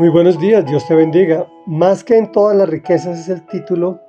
[0.00, 1.46] Muy buenos días, Dios te bendiga.
[1.66, 4.00] Más que en todas las riquezas es el título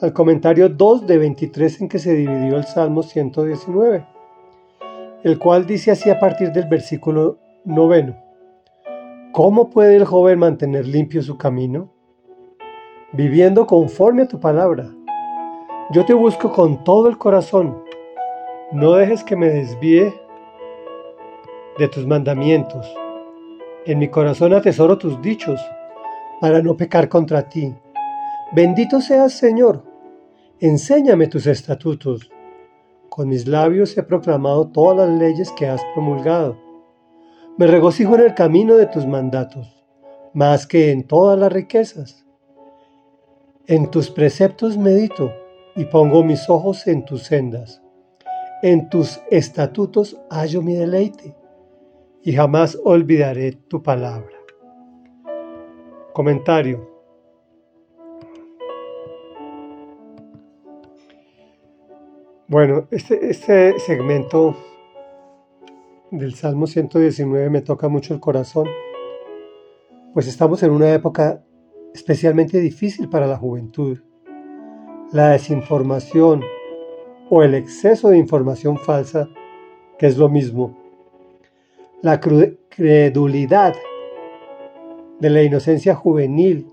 [0.00, 4.06] al comentario 2 de 23 en que se dividió el Salmo 119,
[5.22, 7.36] el cual dice así a partir del versículo
[7.66, 8.16] noveno.
[9.32, 11.92] ¿Cómo puede el joven mantener limpio su camino?
[13.12, 14.88] Viviendo conforme a tu palabra.
[15.90, 17.84] Yo te busco con todo el corazón.
[18.72, 20.14] No dejes que me desvíe
[21.76, 22.90] de tus mandamientos.
[23.86, 25.60] En mi corazón atesoro tus dichos,
[26.40, 27.72] para no pecar contra ti.
[28.50, 29.84] Bendito seas, Señor.
[30.58, 32.28] Enséñame tus estatutos.
[33.08, 36.58] Con mis labios he proclamado todas las leyes que has promulgado.
[37.58, 39.80] Me regocijo en el camino de tus mandatos,
[40.34, 42.26] más que en todas las riquezas.
[43.68, 45.32] En tus preceptos medito
[45.76, 47.80] y pongo mis ojos en tus sendas.
[48.64, 51.35] En tus estatutos hallo mi deleite
[52.22, 54.36] y jamás olvidaré tu palabra.
[56.12, 56.96] Comentario.
[62.48, 64.56] Bueno, este, este segmento
[66.10, 68.68] del Salmo 119 me toca mucho el corazón,
[70.14, 71.42] pues estamos en una época
[71.92, 73.98] especialmente difícil para la juventud.
[75.12, 76.42] La desinformación
[77.30, 79.28] o el exceso de información falsa,
[79.98, 80.85] que es lo mismo,
[82.02, 83.74] la credulidad
[85.18, 86.70] de la inocencia juvenil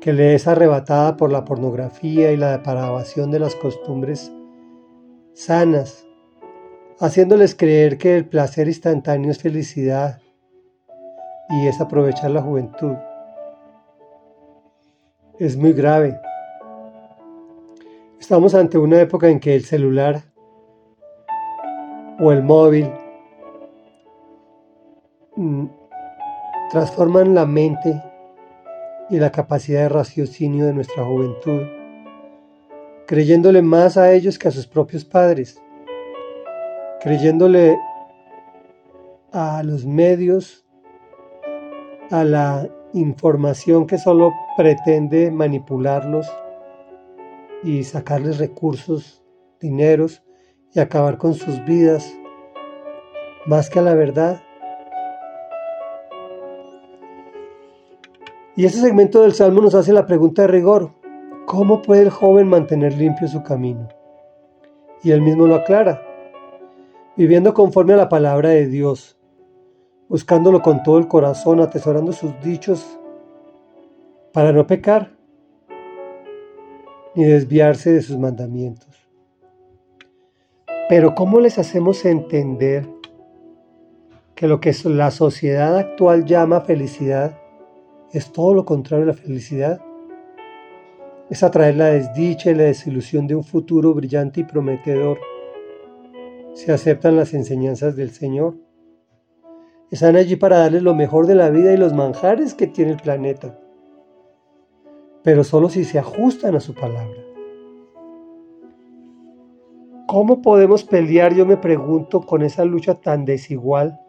[0.00, 4.32] que le es arrebatada por la pornografía y la depravación de las costumbres
[5.34, 6.06] sanas,
[6.98, 10.20] haciéndoles creer que el placer instantáneo es felicidad
[11.50, 12.94] y es aprovechar la juventud.
[15.38, 16.18] Es muy grave.
[18.18, 20.22] Estamos ante una época en que el celular
[22.18, 22.90] o el móvil
[26.70, 28.00] transforman la mente
[29.10, 31.62] y la capacidad de raciocinio de nuestra juventud,
[33.06, 35.60] creyéndole más a ellos que a sus propios padres,
[37.00, 37.76] creyéndole
[39.32, 40.64] a los medios,
[42.10, 46.30] a la información que solo pretende manipularlos
[47.64, 49.24] y sacarles recursos,
[49.60, 50.22] dineros
[50.72, 52.16] y acabar con sus vidas,
[53.46, 54.40] más que a la verdad
[58.60, 60.90] Y este segmento del Salmo nos hace la pregunta de rigor,
[61.46, 63.88] ¿cómo puede el joven mantener limpio su camino?
[65.02, 66.02] Y él mismo lo aclara,
[67.16, 69.16] viviendo conforme a la palabra de Dios,
[70.10, 72.98] buscándolo con todo el corazón, atesorando sus dichos
[74.30, 75.16] para no pecar
[77.14, 79.08] ni desviarse de sus mandamientos.
[80.90, 82.86] Pero ¿cómo les hacemos entender
[84.34, 87.40] que lo que la sociedad actual llama felicidad
[88.12, 89.80] es todo lo contrario a la felicidad.
[91.28, 95.18] Es atraer la desdicha y la desilusión de un futuro brillante y prometedor.
[96.54, 98.56] Se aceptan las enseñanzas del Señor.
[99.90, 102.96] Están allí para darles lo mejor de la vida y los manjares que tiene el
[102.96, 103.58] planeta.
[105.22, 107.22] Pero solo si se ajustan a su palabra.
[110.08, 114.00] ¿Cómo podemos pelear, yo me pregunto, con esa lucha tan desigual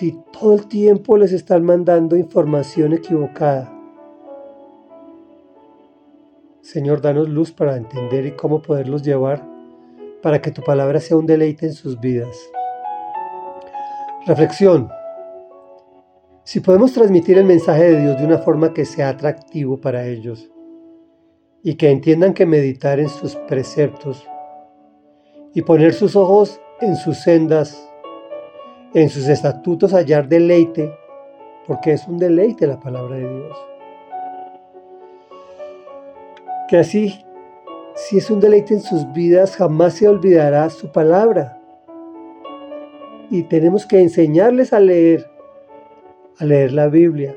[0.00, 3.70] si todo el tiempo les están mandando información equivocada.
[6.62, 9.46] Señor, danos luz para entender y cómo poderlos llevar
[10.22, 12.34] para que tu palabra sea un deleite en sus vidas.
[14.26, 14.88] Reflexión.
[16.44, 20.50] Si podemos transmitir el mensaje de Dios de una forma que sea atractivo para ellos
[21.62, 24.26] y que entiendan que meditar en sus preceptos
[25.52, 27.89] y poner sus ojos en sus sendas
[28.94, 30.92] en sus estatutos hallar deleite,
[31.66, 33.56] porque es un deleite la palabra de Dios.
[36.68, 37.24] Que así,
[37.94, 41.60] si es un deleite en sus vidas, jamás se olvidará su palabra.
[43.30, 45.30] Y tenemos que enseñarles a leer,
[46.38, 47.36] a leer la Biblia,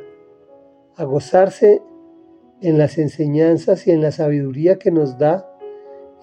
[0.95, 1.81] a gozarse
[2.61, 5.47] en las enseñanzas y en la sabiduría que nos da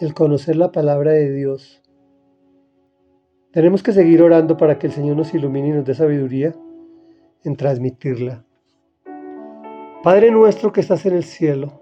[0.00, 1.79] el conocer la palabra de Dios.
[3.52, 6.54] Tenemos que seguir orando para que el Señor nos ilumine y nos dé sabiduría
[7.42, 8.44] en transmitirla.
[10.04, 11.80] Padre nuestro que estás en el cielo,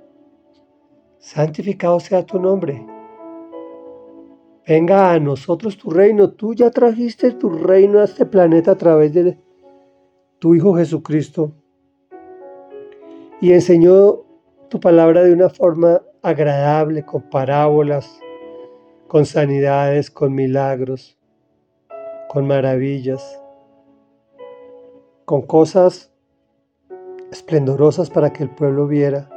[1.18, 2.86] santificado sea tu nombre.
[4.66, 6.30] Venga a nosotros tu reino.
[6.30, 9.38] Tú ya trajiste tu reino a este planeta a través de
[10.38, 11.52] tu Hijo Jesucristo
[13.42, 14.22] y enseñó
[14.70, 18.18] tu palabra de una forma agradable, con parábolas,
[19.06, 21.17] con sanidades, con milagros
[22.28, 23.40] con maravillas,
[25.24, 26.12] con cosas
[27.30, 29.28] esplendorosas para que el pueblo viera.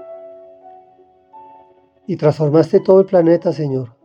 [2.05, 3.95] Y transformaste todo el planeta, Señor.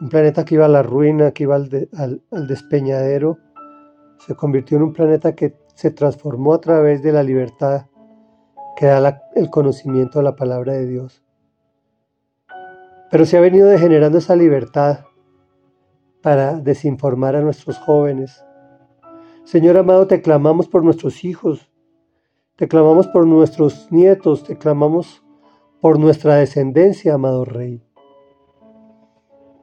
[0.00, 3.38] Un planeta que iba a la ruina, que iba al, despeñadero,
[4.26, 7.86] se convirtió en un planeta que se transformó a través de la libertad
[8.76, 11.22] que da el conocimiento de la palabra de Dios.
[13.10, 15.00] Pero se ha venido degenerando esa libertad
[16.22, 18.44] para desinformar a nuestros jóvenes.
[19.44, 21.70] Señor amado, te clamamos por nuestros hijos,
[22.56, 25.22] te clamamos por nuestros nietos, te clamamos
[25.80, 27.82] por nuestra descendencia, amado Rey.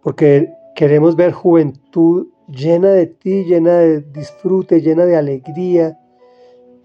[0.01, 5.99] Porque queremos ver juventud llena de ti, llena de disfrute, llena de alegría,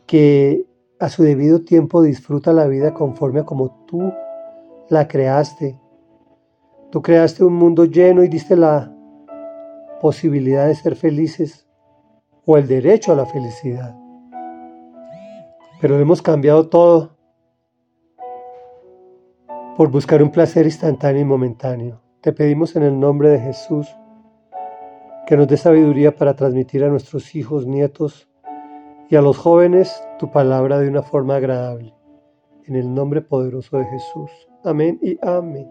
[0.06, 0.66] que
[0.98, 4.12] a su debido tiempo disfruta la vida conforme a como tú
[4.88, 5.80] la creaste.
[6.90, 8.91] Tú creaste un mundo lleno y diste la
[10.02, 11.68] posibilidad de ser felices
[12.44, 13.96] o el derecho a la felicidad.
[15.80, 17.16] Pero hemos cambiado todo
[19.76, 22.02] por buscar un placer instantáneo y momentáneo.
[22.20, 23.86] Te pedimos en el nombre de Jesús
[25.24, 28.28] que nos dé sabiduría para transmitir a nuestros hijos, nietos
[29.08, 31.94] y a los jóvenes tu palabra de una forma agradable.
[32.66, 34.30] En el nombre poderoso de Jesús.
[34.64, 35.68] Amén y amén.